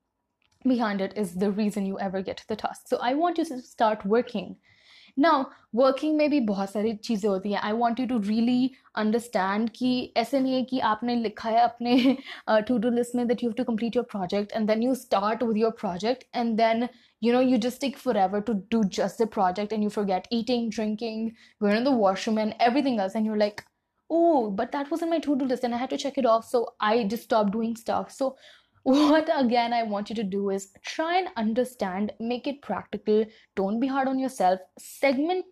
behind 0.67 1.01
it 1.01 1.13
is 1.17 1.35
the 1.35 1.51
reason 1.51 1.87
you 1.87 1.99
ever 1.99 2.23
get 2.23 2.45
the 2.49 2.57
task. 2.57 2.89
So 2.89 2.99
i 2.99 3.15
want 3.15 3.39
you 3.39 3.45
to 3.45 3.61
start 3.61 4.05
working 4.05 4.57
now 5.19 5.45
working 5.75 6.17
में 6.17 6.29
भी 6.31 6.41
बहुत 6.41 6.71
सारी 6.71 6.93
चीज़ें 6.97 7.29
होती 7.31 7.53
हैं। 7.53 7.61
I 7.61 7.73
want 7.73 8.01
you 8.01 8.07
to 8.07 8.19
really 8.19 8.71
understand 8.97 9.71
कि 9.71 9.91
ऐसे 10.17 10.41
नहीं 10.41 10.55
है 10.55 10.63
कि 10.65 10.79
आपने 10.91 11.15
लिखा 11.17 11.49
है 11.51 11.61
अपने 11.63 12.17
टू 12.69 12.79
डू 12.79 12.91
लिस्ट 12.91 13.15
में 13.15 13.27
that 13.29 13.45
you 13.45 13.51
to 13.53 13.65
complete 13.65 13.97
your 13.97 14.05
project 14.11 14.53
and 14.53 14.67
then 14.69 14.83
you 14.83 14.95
start 14.95 15.43
with 15.43 15.57
your 15.57 15.71
project 15.81 16.25
and 16.37 16.57
then 16.57 16.89
you 17.23 17.33
know 17.33 17.41
you 17.41 17.57
just 17.59 17.81
take 17.81 17.97
forever 18.17 18.41
to 18.41 18.53
do 18.73 18.83
just 18.99 19.23
the 19.23 19.29
project 19.29 19.73
and 19.73 19.83
you 19.83 19.89
forget 20.05 20.29
eating 20.33 20.71
drinking 20.71 21.31
going 21.63 21.85
the 21.85 21.97
washroom 21.99 22.39
and 22.39 22.53
everything 22.61 23.01
else 23.01 23.17
and 23.17 23.27
you 23.27 23.35
like 23.35 23.61
oh 24.11 24.47
but 24.51 24.69
that 24.73 24.93
was 24.93 25.05
in 25.05 25.11
my 25.11 25.19
to 25.19 25.35
do 25.35 25.45
list 25.47 25.65
and 25.65 25.75
I 25.75 25.81
have 25.81 25.89
to 25.89 25.97
check 25.97 26.19
it 26.19 26.27
off 26.27 26.45
so 26.47 26.65
I 26.83 27.05
just 27.05 27.23
stop 27.23 27.51
doing 27.53 27.77
stuff 27.77 28.13
so 28.13 28.37
what 28.88 29.30
again 29.34 29.74
I 29.74 29.84
want 29.84 30.10
you 30.10 30.16
to 30.18 30.24
do 30.24 30.50
is 30.50 30.74
try 30.82 31.18
and 31.18 31.30
understand, 31.38 32.12
make 32.20 32.48
it 32.48 32.62
practical, 32.62 33.26
don't 33.56 33.80
be 33.80 33.88
hard 33.88 34.08
on 34.08 34.20
yourself, 34.20 34.60
segment 34.78 35.46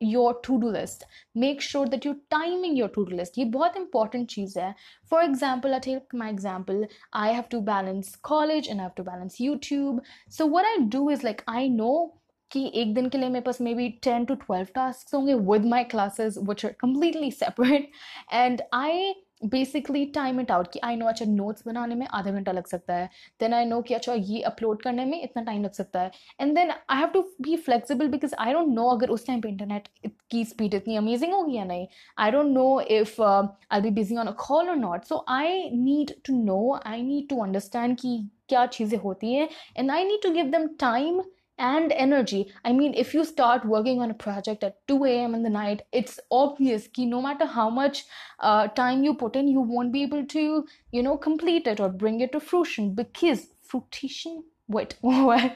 your 0.00 0.40
to-do 0.40 0.68
list 0.68 1.04
make 1.32 1.60
sure 1.60 1.86
that 1.86 2.04
you're 2.04 2.16
timing 2.28 2.76
your 2.76 2.88
to-do 2.88 3.16
list 3.16 3.36
ये 3.38 3.44
बहुत 3.56 3.76
important 3.76 4.28
चीज़ 4.30 4.58
है 4.58 4.74
for 5.10 5.20
example 5.22 5.74
I 5.74 5.78
take 5.78 6.16
my 6.22 6.28
example 6.28 6.84
I 7.12 7.28
have 7.28 7.48
to 7.50 7.60
balance 7.60 8.16
college 8.30 8.66
and 8.66 8.80
I 8.80 8.84
have 8.84 8.96
to 8.96 9.04
balance 9.04 9.38
YouTube 9.40 10.00
so 10.28 10.46
what 10.46 10.66
I 10.66 10.74
do 10.96 11.08
is 11.08 11.22
like 11.22 11.44
I 11.46 11.68
know 11.68 12.18
कि 12.52 12.70
एक 12.76 12.92
दिन 12.94 13.08
के 13.08 13.18
लिए 13.18 13.28
मेरे 13.28 13.44
पास 13.44 13.60
may 13.60 13.74
be 13.74 13.88
ten 14.02 14.24
to 14.24 14.34
twelve 14.40 14.68
task 14.74 15.14
होंगे 15.14 15.34
with 15.50 15.64
my 15.66 15.84
classes 15.92 16.34
which 16.48 16.64
are 16.66 16.72
completely 16.80 17.30
separate 17.30 17.90
and 18.32 18.62
I 18.74 19.12
basically 19.41 20.05
time 20.05 20.39
it 20.41 20.51
out 20.51 20.67
कि 20.73 20.79
I 20.83 20.95
no 20.95 21.05
अच्छा 21.05 21.25
notes 21.25 21.63
बनाने 21.67 21.95
में 21.95 22.05
आधा 22.07 22.31
घंटा 22.31 22.51
लग 22.51 22.65
सकता 22.67 22.95
है। 22.95 23.09
देन 23.39 23.53
आई 23.53 23.65
नो 23.65 23.81
कि 23.81 23.93
अच्छा 23.93 24.13
ये 24.13 24.41
अपलोड 24.41 24.81
करने 24.81 25.05
में 25.05 25.21
इतना 25.21 25.43
टाइम 25.43 25.63
लग 25.63 25.71
सकता 25.73 26.01
है। 26.01 26.11
And 26.41 26.55
then 26.55 26.71
I 26.71 26.97
have 26.99 27.09
to 27.09 27.21
be 27.41 27.55
flexible 27.57 28.07
because 28.07 28.35
I 28.35 28.53
don't 28.53 28.67
know 28.67 28.87
अगर 28.89 29.09
उस 29.09 29.25
टाइम 29.27 29.41
पे 29.41 29.49
इंटरनेट 29.49 29.87
की 30.31 30.43
स्पीड 30.45 30.73
इतनी 30.73 30.95
अमेजिंग 30.97 31.33
होगी 31.33 31.55
या 31.57 31.63
नहीं। 31.65 31.87
I 32.17 32.31
don't 32.31 32.47
know 32.47 32.79
if 32.81 33.21
I 33.21 33.81
be 33.81 33.89
busy 33.91 34.17
on 34.17 34.27
a 34.27 34.35
call 34.39 34.69
और 34.69 34.75
not 34.77 35.05
so 35.05 35.23
I 35.29 35.69
need 35.73 36.13
to 36.27 36.35
know 36.35 36.79
I 36.85 37.01
need 37.03 37.29
to 37.29 37.43
understand 37.43 37.97
कि 37.99 38.19
क्या 38.49 38.65
चीज़ें 38.67 38.97
होती 38.99 39.33
हैं। 39.33 39.47
And 39.77 39.91
I 39.91 40.03
need 40.03 40.21
to 40.23 40.29
give 40.33 40.51
them 40.51 40.67
time 40.79 41.21
and 41.57 41.91
energy. 41.91 42.51
I 42.63 42.71
mean, 42.73 42.93
if 42.93 43.13
you 43.13 43.25
start 43.25 43.65
working 43.65 44.01
on 44.01 44.11
a 44.11 44.13
project 44.13 44.63
at 44.63 44.85
2 44.87 45.05
a.m. 45.05 45.35
in 45.35 45.43
the 45.43 45.49
night, 45.49 45.81
it's 45.91 46.19
obvious 46.31 46.87
that 46.87 47.05
no 47.05 47.21
matter 47.21 47.45
how 47.45 47.69
much 47.69 48.05
uh, 48.39 48.67
time 48.67 49.03
you 49.03 49.13
put 49.13 49.35
in, 49.35 49.47
you 49.47 49.61
won't 49.61 49.91
be 49.91 50.03
able 50.03 50.25
to, 50.25 50.65
you 50.91 51.03
know, 51.03 51.17
complete 51.17 51.67
it 51.67 51.79
or 51.79 51.89
bring 51.89 52.21
it 52.21 52.31
to 52.31 52.39
fruition 52.39 52.93
because 52.93 53.47
fruition. 53.61 54.43
What? 54.67 54.95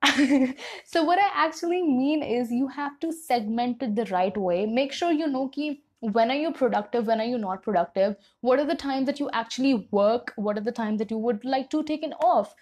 so 0.84 1.02
what 1.02 1.18
I 1.18 1.28
actually 1.34 1.82
mean 1.82 2.22
is 2.22 2.52
you 2.52 2.68
have 2.68 3.00
to 3.00 3.12
segment 3.12 3.82
it 3.82 3.96
the 3.96 4.04
right 4.06 4.36
way. 4.36 4.64
Make 4.66 4.92
sure 4.92 5.10
you 5.10 5.26
know 5.26 5.48
ki 5.48 5.82
when 6.00 6.30
are 6.30 6.36
you 6.36 6.52
productive 6.52 7.08
when 7.08 7.20
are 7.20 7.24
you 7.24 7.38
not 7.38 7.60
productive 7.60 8.14
what 8.40 8.60
are 8.60 8.64
the 8.64 8.74
times 8.76 9.06
that 9.06 9.18
you 9.18 9.28
actually 9.32 9.88
work 9.90 10.32
what 10.36 10.56
are 10.56 10.60
the 10.60 10.70
times 10.70 11.00
that 11.00 11.10
you 11.10 11.18
would 11.18 11.44
like 11.44 11.68
to 11.70 11.82
take 11.82 12.04
an 12.04 12.12
off 12.20 12.54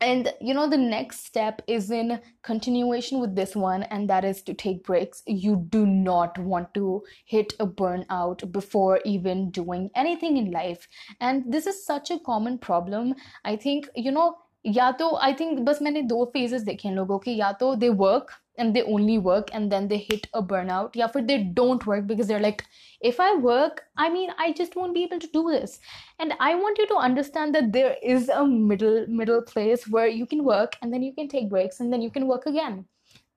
and 0.00 0.32
you 0.40 0.52
know 0.52 0.68
the 0.68 0.76
next 0.76 1.24
step 1.24 1.62
is 1.66 1.90
in 1.90 2.20
continuation 2.42 3.20
with 3.20 3.34
this 3.34 3.54
one 3.56 3.84
and 3.84 4.10
that 4.10 4.24
is 4.24 4.42
to 4.42 4.52
take 4.52 4.84
breaks 4.84 5.22
you 5.26 5.56
do 5.70 5.86
not 5.86 6.38
want 6.38 6.72
to 6.74 7.02
hit 7.24 7.54
a 7.60 7.66
burnout 7.66 8.50
before 8.52 9.00
even 9.04 9.50
doing 9.50 9.90
anything 9.94 10.36
in 10.36 10.50
life 10.50 10.88
and 11.20 11.44
this 11.46 11.66
is 11.66 11.84
such 11.86 12.10
a 12.10 12.18
common 12.18 12.58
problem 12.58 13.14
i 13.44 13.56
think 13.56 13.88
you 13.94 14.12
know 14.12 14.34
या 14.66 14.90
तो 14.98 15.14
I 15.16 15.32
think 15.38 15.58
बस 15.60 15.80
मैंने 15.82 16.02
दो 16.02 16.24
phases 16.34 16.62
देखे 16.62 16.88
हैं 16.88 16.94
लोगों 16.94 17.18
के 17.18 17.30
या 17.30 17.50
तो 17.60 17.74
they 17.76 17.88
work 17.88 18.30
and 18.59 18.75
they 18.75 18.83
only 18.83 19.17
work 19.17 19.49
and 19.53 19.71
then 19.71 19.87
they 19.87 19.97
hit 19.97 20.27
a 20.33 20.43
burnout 20.43 20.95
yeah 20.95 21.07
for 21.07 21.21
they 21.21 21.37
don't 21.59 21.85
work 21.85 22.05
because 22.07 22.27
they're 22.27 22.45
like 22.47 22.63
if 23.01 23.19
i 23.19 23.33
work 23.35 23.83
i 23.97 24.09
mean 24.09 24.29
i 24.37 24.51
just 24.51 24.75
won't 24.75 24.93
be 24.93 25.03
able 25.03 25.19
to 25.19 25.31
do 25.33 25.49
this 25.49 25.79
and 26.19 26.33
i 26.39 26.53
want 26.55 26.77
you 26.77 26.87
to 26.87 26.95
understand 26.95 27.55
that 27.55 27.71
there 27.73 27.95
is 28.03 28.29
a 28.29 28.45
middle 28.45 29.05
middle 29.07 29.41
place 29.41 29.87
where 29.87 30.07
you 30.07 30.25
can 30.25 30.43
work 30.43 30.75
and 30.81 30.93
then 30.93 31.01
you 31.01 31.13
can 31.13 31.27
take 31.27 31.49
breaks 31.49 31.79
and 31.79 31.91
then 31.93 32.01
you 32.01 32.11
can 32.11 32.27
work 32.27 32.45
again 32.45 32.85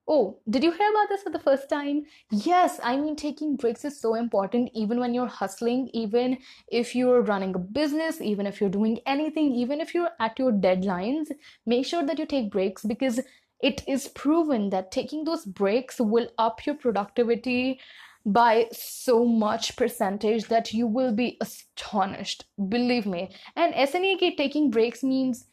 Oh, 0.09 0.41
did 0.50 0.64
you 0.64 0.73
hear 0.73 0.91
about 0.91 1.09
this 1.09 1.23
for 1.23 1.31
the 1.31 1.38
first 1.38 1.69
time? 1.69 2.07
Yes, 2.33 2.81
I 2.83 2.97
mean, 2.97 3.14
taking 3.14 3.55
breaks 3.55 3.85
is 3.85 4.00
so 4.00 4.17
important 4.17 4.71
even 4.75 4.99
when 4.99 5.14
you're 5.14 5.29
hustling, 5.29 5.91
even 5.95 6.38
if 6.67 6.97
you're 6.97 7.23
running 7.23 7.55
a 7.55 7.61
business, 7.61 8.21
even 8.21 8.47
if 8.47 8.61
you're 8.61 8.69
doing 8.69 8.99
anything, 9.07 9.55
even 9.55 9.81
if 9.81 9.95
you're 9.95 10.11
at 10.19 10.38
your 10.41 10.50
deadlines. 10.50 11.29
Make 11.67 11.87
sure 11.87 12.05
that 12.05 12.19
you 12.19 12.26
take 12.26 12.50
breaks 12.50 12.83
because 12.83 13.21
it 13.62 13.83
is 13.87 14.09
proven 14.09 14.71
that 14.71 14.90
taking 14.90 15.25
those 15.25 15.45
breaks 15.45 16.00
will 16.00 16.28
up 16.37 16.66
your 16.66 16.75
productivity 16.75 17.81
by 18.26 18.69
so 18.73 19.25
much 19.25 19.76
percentage 19.76 20.47
that 20.49 20.73
you 20.73 20.87
will 20.87 21.12
be 21.12 21.37
astonished 21.40 22.45
believe 22.69 23.07
me. 23.07 23.31
And 23.57 23.75
SNEK 23.75 24.37
taking 24.37 24.71
breaks 24.71 25.02
means 25.02 25.47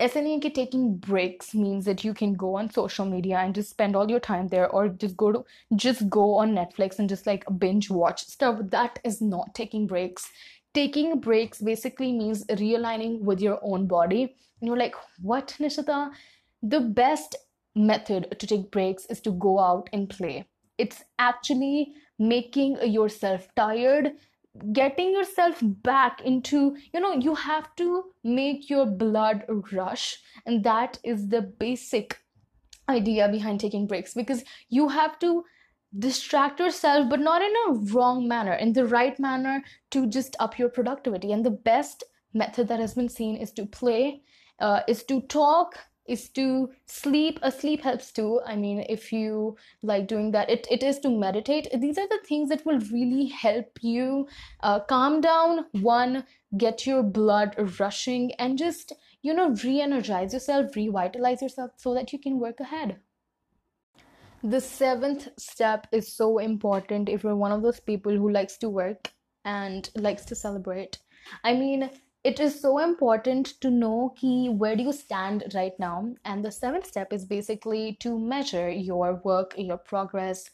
SNEK 0.00 0.54
taking 0.54 0.96
breaks 0.96 1.54
means 1.54 1.84
that 1.84 2.02
you 2.02 2.14
can 2.14 2.34
go 2.34 2.56
on 2.56 2.70
social 2.70 3.04
media 3.04 3.38
and 3.38 3.54
just 3.54 3.70
spend 3.70 3.94
all 3.94 4.10
your 4.10 4.20
time 4.20 4.48
there 4.48 4.68
or 4.68 4.88
just 4.88 5.16
go 5.16 5.30
to 5.32 5.44
just 5.76 6.08
go 6.08 6.34
on 6.36 6.54
Netflix 6.54 6.98
and 6.98 7.08
just 7.08 7.26
like 7.26 7.44
binge 7.58 7.90
watch 7.90 8.24
stuff. 8.24 8.58
That 8.70 8.98
is 9.04 9.20
not 9.20 9.54
taking 9.54 9.86
breaks. 9.86 10.30
Taking 10.74 11.20
breaks 11.20 11.60
basically 11.60 12.12
means 12.12 12.44
realigning 12.46 13.20
with 13.20 13.40
your 13.40 13.60
own 13.62 13.86
body. 13.86 14.34
And 14.60 14.68
you're 14.68 14.76
like 14.76 14.94
what 15.20 15.54
Nishita 15.60 16.10
the 16.62 16.80
best 16.80 17.36
method 17.74 18.36
to 18.38 18.46
take 18.46 18.70
breaks 18.70 19.06
is 19.06 19.20
to 19.22 19.32
go 19.32 19.58
out 19.58 19.88
and 19.92 20.08
play. 20.08 20.46
It's 20.78 21.02
actually 21.18 21.94
making 22.18 22.78
yourself 22.90 23.48
tired, 23.56 24.12
getting 24.72 25.12
yourself 25.12 25.58
back 25.62 26.20
into, 26.22 26.76
you 26.92 27.00
know, 27.00 27.14
you 27.14 27.34
have 27.34 27.74
to 27.76 28.04
make 28.22 28.68
your 28.68 28.86
blood 28.86 29.44
rush. 29.72 30.18
And 30.46 30.62
that 30.64 30.98
is 31.02 31.28
the 31.28 31.42
basic 31.42 32.18
idea 32.88 33.28
behind 33.28 33.60
taking 33.60 33.86
breaks 33.86 34.14
because 34.14 34.44
you 34.68 34.88
have 34.88 35.18
to 35.20 35.44
distract 35.98 36.58
yourself, 36.58 37.08
but 37.08 37.20
not 37.20 37.42
in 37.42 37.52
a 37.68 37.72
wrong 37.92 38.26
manner, 38.26 38.54
in 38.54 38.72
the 38.72 38.86
right 38.86 39.18
manner 39.18 39.62
to 39.90 40.06
just 40.06 40.36
up 40.40 40.58
your 40.58 40.68
productivity. 40.68 41.32
And 41.32 41.44
the 41.44 41.50
best 41.50 42.04
method 42.32 42.68
that 42.68 42.80
has 42.80 42.94
been 42.94 43.08
seen 43.08 43.36
is 43.36 43.52
to 43.52 43.66
play, 43.66 44.22
uh, 44.58 44.80
is 44.88 45.04
to 45.04 45.20
talk, 45.22 45.78
is 46.06 46.28
to 46.30 46.70
sleep 46.86 47.38
a 47.42 47.50
sleep 47.50 47.82
helps 47.82 48.12
too. 48.12 48.40
I 48.46 48.56
mean 48.56 48.84
if 48.88 49.12
you 49.12 49.56
like 49.82 50.08
doing 50.08 50.32
that 50.32 50.50
it, 50.50 50.66
it 50.70 50.82
is 50.82 50.98
to 51.00 51.10
meditate. 51.10 51.68
These 51.74 51.98
are 51.98 52.08
the 52.08 52.20
things 52.26 52.48
that 52.48 52.66
will 52.66 52.80
really 52.92 53.26
help 53.26 53.78
you 53.82 54.28
uh, 54.60 54.80
calm 54.80 55.20
down. 55.20 55.66
One 55.72 56.24
get 56.56 56.86
your 56.86 57.02
blood 57.02 57.54
rushing 57.78 58.32
and 58.34 58.58
just 58.58 58.92
you 59.22 59.32
know 59.32 59.50
re-energize 59.64 60.32
yourself 60.32 60.74
revitalize 60.76 61.42
yourself 61.42 61.70
so 61.76 61.94
that 61.94 62.12
you 62.12 62.18
can 62.18 62.38
work 62.38 62.60
ahead. 62.60 63.00
The 64.44 64.60
seventh 64.60 65.28
step 65.38 65.86
is 65.92 66.12
so 66.12 66.38
important 66.38 67.08
if 67.08 67.22
you're 67.22 67.36
one 67.36 67.52
of 67.52 67.62
those 67.62 67.78
people 67.78 68.12
who 68.12 68.28
likes 68.28 68.56
to 68.58 68.68
work 68.68 69.12
and 69.44 69.88
likes 69.94 70.24
to 70.26 70.34
celebrate. 70.34 70.98
I 71.44 71.54
mean 71.54 71.90
it 72.24 72.38
is 72.38 72.60
so 72.60 72.78
important 72.78 73.60
to 73.60 73.70
know 73.70 74.14
key 74.16 74.48
where 74.48 74.76
do 74.76 74.82
you 74.84 74.92
stand 74.92 75.44
right 75.54 75.78
now? 75.78 76.14
And 76.24 76.44
the 76.44 76.52
seventh 76.52 76.86
step 76.86 77.12
is 77.12 77.24
basically 77.24 77.96
to 78.00 78.18
measure 78.18 78.70
your 78.70 79.14
work 79.24 79.54
your 79.56 79.78
progress 79.78 80.50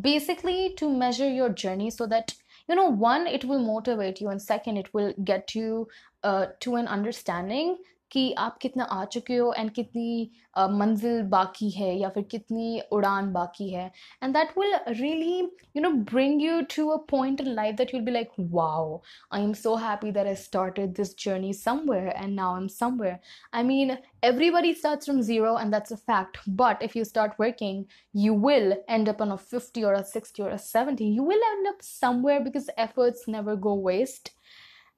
basically 0.00 0.74
to 0.76 0.88
measure 0.88 1.28
your 1.28 1.48
journey 1.48 1.90
so 1.90 2.06
that 2.06 2.34
you 2.68 2.74
know 2.74 2.88
one 2.88 3.26
it 3.26 3.44
will 3.44 3.58
motivate 3.58 4.20
you 4.20 4.28
and 4.28 4.40
second 4.40 4.76
it 4.76 4.92
will 4.94 5.12
get 5.24 5.54
you 5.54 5.88
uh, 6.22 6.46
to 6.60 6.76
an 6.76 6.86
understanding 6.86 7.76
कि 8.11 8.31
आप 8.37 8.57
कितना 8.61 8.83
आ 8.83 9.03
चुके 9.13 9.35
हो 9.35 9.53
and 9.57 9.69
कितनी 9.73 10.31
मंजिल 10.57 11.21
बाकी 11.29 11.69
है 11.69 11.93
या 11.99 12.09
फिर 12.09 12.23
कितनी 12.31 12.79
उड़ान 12.93 13.31
बाकी 13.33 13.69
है 13.69 13.85
and 14.23 14.33
that 14.33 14.57
will 14.57 14.75
really 14.87 15.37
you 15.75 15.81
know 15.81 15.89
bring 16.11 16.41
you 16.41 16.61
to 16.75 16.87
a 16.89 16.97
point 17.11 17.41
in 17.41 17.47
life 17.55 17.75
that 17.75 17.93
will 17.93 18.03
be 18.03 18.11
like 18.11 18.31
wow 18.39 19.01
I 19.33 19.43
am 19.43 19.53
so 19.63 19.75
happy 19.85 20.11
that 20.11 20.27
I 20.27 20.35
started 20.43 20.93
this 20.97 21.15
journey 21.23 21.53
somewhere 21.53 22.07
and 22.07 22.35
now 22.35 22.53
I 22.55 22.61
am 22.61 22.67
somewhere 22.79 23.19
I 23.53 23.63
mean 23.63 23.97
everybody 24.25 24.69
starts 24.73 25.05
from 25.05 25.17
zero 25.21 25.49
and 25.55 25.75
that's 25.75 25.93
a 25.95 25.97
fact 26.11 26.37
but 26.61 26.79
if 26.85 26.95
you 26.97 27.01
start 27.09 27.33
working 27.41 27.81
you 28.21 28.37
will 28.45 28.71
end 28.95 29.11
up 29.11 29.19
on 29.25 29.33
a 29.33 29.37
50 29.37 29.83
or 29.89 29.91
a 29.97 30.03
60 30.03 30.45
or 30.45 30.47
a 30.53 30.57
70 30.63 31.09
you 31.17 31.25
will 31.27 31.43
end 31.49 31.69
up 31.71 31.83
somewhere 31.89 32.39
because 32.47 32.71
efforts 32.85 33.27
never 33.27 33.55
go 33.67 33.75
waste 33.89 34.31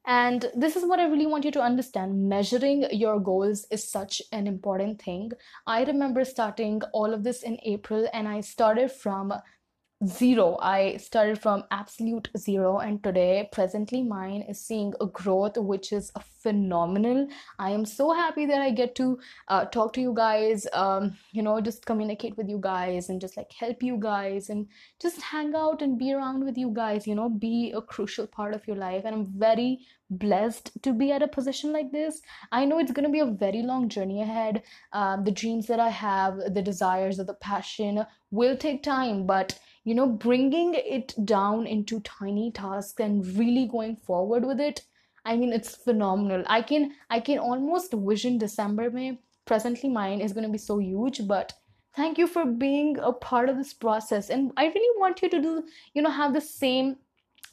and 0.05 0.51
this 0.55 0.75
is 0.75 0.85
what 0.85 0.99
I 0.99 1.05
really 1.05 1.25
want 1.25 1.45
you 1.45 1.51
to 1.51 1.61
understand. 1.61 2.29
Measuring 2.29 2.85
your 2.91 3.19
goals 3.19 3.65
is 3.71 3.89
such 3.89 4.21
an 4.31 4.47
important 4.47 5.01
thing. 5.01 5.31
I 5.65 5.83
remember 5.83 6.25
starting 6.25 6.81
all 6.93 7.13
of 7.13 7.23
this 7.23 7.43
in 7.43 7.57
April, 7.63 8.07
and 8.13 8.27
I 8.27 8.41
started 8.41 8.91
from 8.91 9.33
zero. 10.05 10.57
I 10.61 10.97
started 10.97 11.41
from 11.41 11.63
absolute 11.71 12.29
zero, 12.37 12.79
and 12.79 13.03
today, 13.03 13.49
presently, 13.51 14.03
mine 14.03 14.41
is 14.41 14.59
seeing 14.59 14.93
a 14.99 15.05
growth 15.05 15.57
which 15.57 15.93
is 15.93 16.11
phenomenal. 16.43 17.27
I 17.57 17.71
am 17.71 17.85
so 17.85 18.11
happy 18.11 18.45
that 18.45 18.61
I 18.61 18.71
get 18.71 18.95
to 18.95 19.17
uh, 19.47 19.65
talk 19.65 19.93
to 19.93 20.01
you 20.01 20.13
guys, 20.13 20.67
um, 20.73 21.15
you 21.31 21.41
know, 21.41 21.61
just 21.61 21.85
communicate 21.85 22.35
with 22.37 22.49
you 22.49 22.59
guys 22.59 23.09
and 23.09 23.21
just 23.21 23.37
like 23.37 23.51
help 23.53 23.81
you 23.81 23.97
guys 23.97 24.49
and 24.49 24.67
just 25.01 25.21
hang 25.21 25.55
out 25.55 25.81
and 25.81 25.97
be 25.97 26.13
around 26.13 26.43
with 26.43 26.57
you 26.57 26.71
guys, 26.73 27.07
you 27.07 27.15
know, 27.15 27.29
be 27.29 27.71
a 27.75 27.81
crucial 27.81 28.27
part 28.27 28.53
of 28.53 28.67
your 28.67 28.75
life. 28.75 29.03
And 29.05 29.15
I'm 29.15 29.25
very 29.25 29.79
blessed 30.09 30.71
to 30.83 30.93
be 30.93 31.11
at 31.11 31.23
a 31.23 31.27
position 31.27 31.71
like 31.71 31.91
this. 31.91 32.21
I 32.51 32.65
know 32.65 32.77
it's 32.77 32.91
going 32.91 33.05
to 33.05 33.11
be 33.11 33.21
a 33.21 33.25
very 33.25 33.61
long 33.61 33.87
journey 33.87 34.21
ahead. 34.21 34.63
Um, 34.91 35.23
the 35.23 35.31
dreams 35.31 35.67
that 35.67 35.79
I 35.79 35.89
have, 35.89 36.37
the 36.53 36.61
desires, 36.61 37.19
or 37.19 37.23
the 37.23 37.33
passion 37.35 38.05
will 38.31 38.57
take 38.57 38.83
time, 38.83 39.25
but 39.25 39.57
you 39.83 39.95
know 39.95 40.07
bringing 40.07 40.73
it 40.73 41.13
down 41.25 41.67
into 41.67 41.99
tiny 42.01 42.51
tasks 42.51 42.99
and 42.99 43.25
really 43.37 43.67
going 43.67 43.95
forward 43.95 44.45
with 44.45 44.59
it 44.59 44.81
i 45.25 45.35
mean 45.35 45.53
it's 45.53 45.75
phenomenal. 45.75 46.43
I 46.47 46.61
can 46.61 46.93
i 47.09 47.19
can 47.19 47.39
almost 47.39 47.93
vision 47.93 48.37
december 48.37 48.89
may 48.89 49.19
presently 49.45 49.89
mine 49.89 50.21
is 50.21 50.33
going 50.33 50.45
to 50.45 50.51
be 50.51 50.57
so 50.57 50.77
huge 50.77 51.27
but 51.27 51.53
thank 51.95 52.17
you 52.17 52.27
for 52.27 52.45
being 52.45 52.97
a 52.99 53.11
part 53.11 53.49
of 53.49 53.57
this 53.57 53.73
process. 53.73 54.29
And 54.29 54.51
i 54.57 54.65
really 54.65 54.99
want 54.99 55.21
you 55.21 55.29
to 55.29 55.41
do 55.41 55.63
you 55.93 56.01
know 56.01 56.09
have 56.09 56.33
the 56.33 56.41
same 56.41 56.97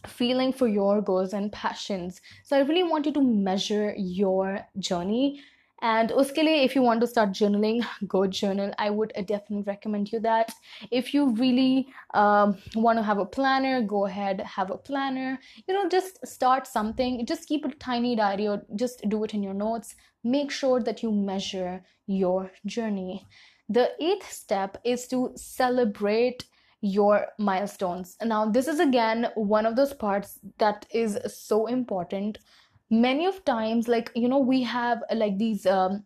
feeling 0.06 0.52
for 0.52 0.66
your 0.66 1.02
goals 1.02 1.34
and 1.34 1.52
passions. 1.52 2.20
So 2.44 2.56
i 2.56 2.60
really 2.60 2.84
want 2.84 3.06
you 3.06 3.12
to 3.12 3.22
measure 3.22 3.94
your 3.96 4.60
journey 4.78 5.42
and 5.82 6.12
uske 6.12 6.38
if 6.38 6.74
you 6.74 6.82
want 6.82 7.00
to 7.00 7.06
start 7.06 7.30
journaling 7.30 7.84
go 8.06 8.26
journal. 8.26 8.72
I 8.78 8.90
would 8.90 9.12
definitely 9.26 9.62
recommend 9.62 10.12
you 10.12 10.20
that. 10.20 10.52
If 10.90 11.14
you 11.14 11.30
really 11.30 11.88
um, 12.14 12.58
want 12.74 12.98
to 12.98 13.02
have 13.02 13.18
a 13.18 13.26
planner 13.26 13.82
go 13.82 14.06
ahead 14.06 14.40
have 14.40 14.70
a 14.70 14.78
planner. 14.78 15.38
You 15.66 15.74
know 15.74 15.88
just 15.88 16.26
start 16.26 16.66
something. 16.66 17.24
Just 17.26 17.48
keep 17.48 17.64
a 17.64 17.74
tiny 17.74 18.16
diary 18.16 18.48
or 18.48 18.62
just 18.76 19.08
do 19.08 19.24
it 19.24 19.34
in 19.34 19.42
your 19.42 19.54
notes. 19.54 19.94
Make 20.22 20.50
sure 20.50 20.80
that 20.82 21.02
you 21.02 21.12
measure 21.12 21.82
your 22.06 22.50
journey. 22.66 23.26
The 23.68 23.90
eighth 24.00 24.30
step 24.30 24.78
is 24.84 25.06
to 25.08 25.32
celebrate 25.36 26.44
your 26.82 27.26
milestones. 27.38 28.16
Now 28.22 28.46
this 28.46 28.66
is 28.66 28.80
again 28.80 29.28
one 29.34 29.66
of 29.66 29.76
those 29.76 29.92
parts 29.92 30.38
that 30.58 30.86
is 30.92 31.18
so 31.26 31.66
important 31.66 32.38
many 32.90 33.26
of 33.26 33.44
times 33.44 33.88
like 33.88 34.10
you 34.14 34.28
know 34.28 34.38
we 34.38 34.62
have 34.62 35.02
like 35.14 35.38
these 35.38 35.66
um, 35.66 36.04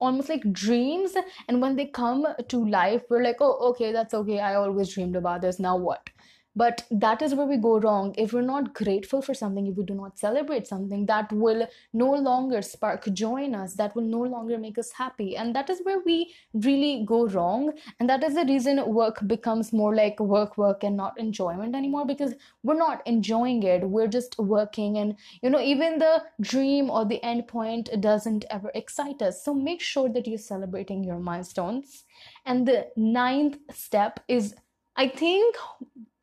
almost 0.00 0.28
like 0.28 0.52
dreams 0.52 1.14
and 1.48 1.60
when 1.62 1.76
they 1.76 1.86
come 1.86 2.26
to 2.48 2.64
life 2.68 3.02
we're 3.10 3.22
like 3.22 3.36
oh 3.40 3.70
okay 3.70 3.92
that's 3.92 4.14
okay. 4.14 4.40
I 4.40 4.54
always 4.56 4.94
dreamed 4.94 5.16
about 5.16 5.42
this. 5.42 5.58
Now 5.60 5.76
what 5.76 6.10
but 6.54 6.84
that 6.90 7.22
is 7.22 7.34
where 7.34 7.46
we 7.46 7.56
go 7.56 7.78
wrong. 7.78 8.14
If 8.18 8.32
we're 8.32 8.42
not 8.42 8.74
grateful 8.74 9.22
for 9.22 9.34
something 9.34 9.66
if 9.66 9.76
we 9.76 9.84
do 9.84 9.94
not 9.94 10.18
celebrate 10.18 10.66
something 10.66 11.06
that 11.06 11.32
will 11.32 11.66
no 11.92 12.12
longer 12.12 12.62
spark 12.62 13.06
joy 13.12 13.44
in 13.44 13.54
us 13.54 13.74
that 13.74 13.94
will 13.96 14.02
no 14.04 14.20
longer 14.20 14.58
make 14.58 14.78
us 14.78 14.92
happy. 14.92 15.36
And 15.36 15.54
that 15.56 15.70
is 15.70 15.80
where 15.84 16.00
we 16.04 16.34
really 16.52 17.04
go 17.06 17.26
wrong. 17.26 17.72
And 17.98 18.08
that 18.08 18.22
is 18.22 18.34
the 18.34 18.44
reason 18.44 18.84
work 18.86 19.26
becomes 19.26 19.72
more 19.72 19.94
like 19.94 20.20
work 20.20 20.58
work 20.58 20.84
and 20.84 20.96
not 20.96 21.18
enjoyment 21.18 21.74
anymore 21.74 22.06
because 22.06 22.34
we're 22.62 22.74
not 22.74 23.06
enjoying 23.06 23.62
it. 23.62 23.88
We're 23.88 24.08
just 24.08 24.38
working. 24.38 24.98
And 24.98 25.16
you 25.42 25.50
know 25.50 25.60
even 25.60 25.98
the 25.98 26.22
dream 26.40 26.90
or 26.90 27.04
the 27.04 27.22
end 27.22 27.48
point 27.48 27.88
doesn't 28.00 28.44
ever 28.50 28.70
excite 28.74 29.22
us. 29.22 29.44
So 29.44 29.54
make 29.54 29.80
sure 29.80 30.08
that 30.10 30.26
you're 30.26 30.38
celebrating 30.38 31.02
your 31.02 31.18
milestones. 31.18 32.04
And 32.44 32.66
the 32.66 32.88
ninth 32.96 33.58
step 33.72 34.20
is 34.28 34.54
I 34.96 35.08
think 35.08 35.56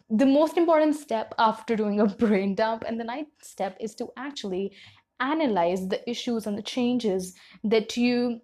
the 0.10 0.26
most 0.26 0.58
important 0.58 0.96
step 0.96 1.34
after 1.38 1.76
doing 1.76 2.00
a 2.00 2.06
brain 2.06 2.56
dump 2.56 2.84
and 2.88 3.00
the 3.00 3.04
ninth 3.04 3.28
step 3.42 3.78
is 3.80 3.94
to 3.96 4.10
actually 4.18 4.74
analyze 5.20 5.88
the 5.88 6.10
issues 6.10 6.48
and 6.48 6.58
the 6.58 6.64
changes 6.64 7.36
that 7.64 7.96
you 7.96 8.42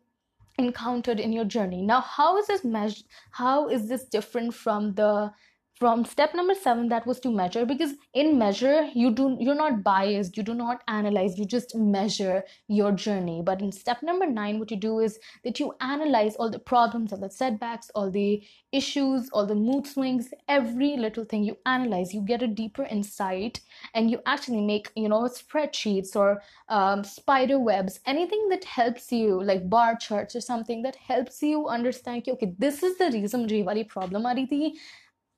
encountered 0.57 1.19
in 1.19 1.33
your 1.33 1.45
journey. 1.45 1.81
Now 1.81 2.01
how 2.01 2.37
is 2.37 2.47
this 2.47 2.63
measured 2.63 3.05
how 3.31 3.67
is 3.67 3.89
this 3.89 4.05
different 4.05 4.53
from 4.53 4.93
the 4.93 5.31
from 5.77 6.05
step 6.05 6.33
number 6.33 6.53
seven 6.53 6.87
that 6.87 7.05
was 7.05 7.19
to 7.19 7.29
measure 7.29 7.65
because 7.65 7.95
in 8.13 8.37
measure 8.37 8.89
you 8.93 9.11
do 9.11 9.35
you're 9.39 9.55
not 9.55 9.83
biased 9.83 10.37
you 10.37 10.43
do 10.43 10.53
not 10.53 10.81
analyze 10.87 11.37
you 11.37 11.45
just 11.45 11.75
measure 11.75 12.43
your 12.67 12.91
journey. 12.93 13.41
But 13.43 13.61
in 13.61 13.71
step 13.71 14.01
number 14.01 14.25
nine 14.25 14.59
what 14.59 14.71
you 14.71 14.77
do 14.77 14.99
is 14.99 15.19
that 15.43 15.59
you 15.59 15.73
analyze 15.81 16.35
all 16.37 16.49
the 16.49 16.59
problems 16.59 17.11
all 17.11 17.19
the 17.19 17.29
setbacks 17.29 17.91
all 17.93 18.09
the 18.09 18.41
issues 18.71 19.29
all 19.33 19.45
the 19.45 19.55
mood 19.55 19.85
swings 19.85 20.33
every 20.47 20.95
little 20.95 21.25
thing 21.25 21.43
you 21.43 21.57
analyze. 21.65 22.13
You 22.13 22.21
get 22.21 22.41
a 22.41 22.47
deeper 22.47 22.83
insight 22.83 23.59
and 23.93 24.09
you 24.09 24.21
actually 24.25 24.61
make 24.61 24.91
you 24.95 25.09
know 25.09 25.23
spreadsheets 25.23 26.15
or 26.15 26.41
um, 26.69 27.03
spider 27.03 27.59
webs 27.59 27.99
anything 28.05 28.47
that 28.49 28.63
helps 28.63 29.11
you 29.11 29.43
like 29.43 29.69
bar 29.69 29.97
charts 29.97 30.35
or 30.35 30.41
something 30.41 30.83
that 30.83 30.95
helps 30.95 31.41
you 31.41 31.67
understand 31.67 32.23
okay 32.27 32.53
this 32.57 32.81
is 32.81 32.97
the 32.97 33.11
reason 33.11 33.45
मुझे 33.45 33.87
problem 33.89 34.25
aa 34.25 34.71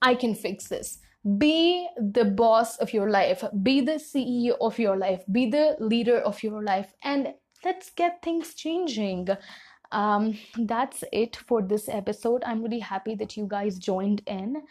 I 0.01 0.16
can 0.16 0.36
fix 0.36 0.68
this. 0.68 1.00
Be 1.38 1.88
the 1.98 2.25
boss 2.25 2.77
of 2.77 2.94
your 2.94 3.10
life, 3.10 3.44
be 3.63 3.82
the 3.82 3.94
CEO 3.94 4.56
of 4.62 4.80
your 4.80 4.96
life, 4.96 5.24
be 5.32 5.50
the 5.50 5.75
leader 5.80 6.20
of 6.20 6.42
your 6.42 6.63
life, 6.63 6.94
and 7.04 7.34
let's 7.66 7.89
get 7.89 8.22
things 8.22 8.54
changing. 8.54 9.27
Um, 9.92 10.38
that's 10.58 11.04
it 11.12 11.36
for 11.36 11.62
this 11.62 11.89
episode. 11.89 12.44
I'm 12.46 12.62
really 12.62 12.80
happy 12.80 13.16
that 13.16 13.36
you 13.36 13.46
guys 13.48 13.77
joined 13.77 14.22
in. 14.25 14.63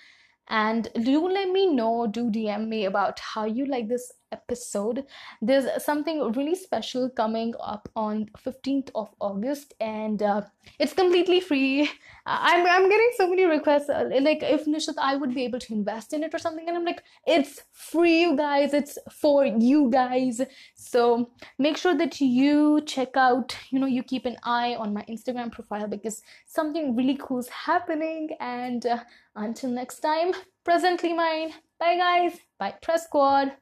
And 0.48 0.88
do 1.02 1.28
let 1.28 1.48
me 1.48 1.66
know, 1.74 2.06
do 2.06 2.30
DM 2.30 2.68
me 2.68 2.84
about 2.84 3.18
how 3.18 3.46
you 3.46 3.66
like 3.66 3.88
this 3.88 4.12
episode. 4.32 5.04
There's 5.40 5.82
something 5.82 6.32
really 6.32 6.54
special 6.54 7.10
coming 7.10 7.54
up 7.60 7.88
on 7.96 8.30
15th 8.38 8.90
of 8.94 9.08
August, 9.20 9.74
and 9.80 10.22
uh, 10.22 10.42
it's 10.78 10.92
completely 10.92 11.40
free. 11.40 11.90
I'm 12.26 12.66
I'm 12.66 12.88
getting 12.88 13.10
so 13.16 13.28
many 13.28 13.44
requests. 13.44 13.88
Uh, 13.88 14.08
like 14.20 14.42
if 14.42 14.66
Nishat, 14.66 14.94
I 14.98 15.16
would 15.16 15.34
be 15.34 15.44
able 15.44 15.60
to 15.60 15.72
invest 15.72 16.12
in 16.12 16.24
it 16.24 16.34
or 16.34 16.38
something, 16.38 16.68
and 16.68 16.76
I'm 16.76 16.84
like, 16.84 17.02
it's 17.26 17.60
free, 17.72 18.20
you 18.20 18.36
guys. 18.36 18.74
It's 18.74 18.98
for 19.10 19.44
you 19.44 19.90
guys. 19.90 20.40
So 20.74 21.30
make 21.58 21.76
sure 21.76 21.96
that 21.96 22.20
you 22.20 22.80
check 22.86 23.16
out. 23.16 23.56
You 23.70 23.78
know, 23.78 23.86
you 23.86 24.02
keep 24.02 24.26
an 24.26 24.36
eye 24.42 24.74
on 24.74 24.92
my 24.92 25.02
Instagram 25.08 25.52
profile 25.52 25.88
because 25.88 26.22
something 26.46 26.96
really 26.96 27.16
cool 27.20 27.38
is 27.38 27.48
happening. 27.48 28.30
And 28.40 28.84
uh, 28.86 28.98
until 29.34 29.70
next 29.70 30.00
time, 30.00 30.32
presently 30.64 31.12
mine. 31.12 31.52
Bye, 31.78 31.96
guys. 31.96 32.38
Bye, 32.58 32.74
Press 32.82 33.04
Squad. 33.04 33.52